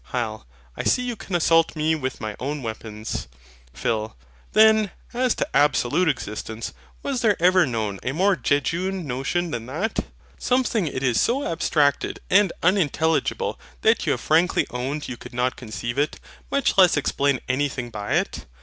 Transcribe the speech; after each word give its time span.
HYL. 0.13 0.45
I 0.75 0.83
see 0.83 1.03
you 1.03 1.15
can 1.15 1.35
assault 1.35 1.75
me 1.75 1.93
with 1.93 2.19
my 2.19 2.35
own 2.39 2.63
weapons. 2.63 3.27
PHIL. 3.71 4.17
Then 4.53 4.89
as 5.13 5.35
to 5.35 5.47
ABSOLUTE 5.53 6.09
EXISTENCE; 6.09 6.73
was 7.03 7.21
there 7.21 7.37
ever 7.39 7.67
known 7.67 7.99
a 8.01 8.11
more 8.11 8.35
jejune 8.35 9.05
notion 9.05 9.51
than 9.51 9.67
that? 9.67 9.99
Something 10.39 10.87
it 10.87 11.03
is 11.03 11.21
so 11.21 11.45
abstracted 11.47 12.19
and 12.31 12.51
unintelligible 12.63 13.59
that 13.81 14.07
you 14.07 14.13
have 14.13 14.21
frankly 14.21 14.65
owned 14.71 15.07
you 15.07 15.17
could 15.17 15.35
not 15.35 15.55
conceive 15.55 15.99
it, 15.99 16.19
much 16.49 16.79
less 16.79 16.97
explain 16.97 17.39
anything 17.47 17.91
by 17.91 18.13
it. 18.15 18.47